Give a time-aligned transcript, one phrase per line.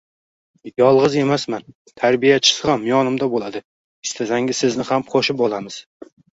[0.81, 1.67] —Yolg’iz emasman.
[2.01, 3.63] Tarbiyachisi ham yonimda bo’ladi.
[4.11, 5.83] Istasangiz sizni ham qo’shib olamiz.